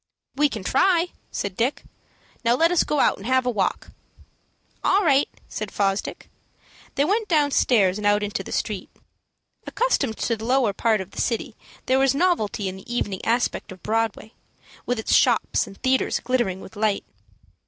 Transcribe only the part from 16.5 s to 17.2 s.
with light.